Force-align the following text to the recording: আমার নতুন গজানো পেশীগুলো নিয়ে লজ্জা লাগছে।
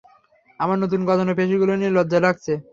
আমার 0.59 0.77
নতুন 0.79 1.01
গজানো 1.09 1.33
পেশীগুলো 1.37 1.73
নিয়ে 1.75 1.95
লজ্জা 1.97 2.19
লাগছে। 2.25 2.53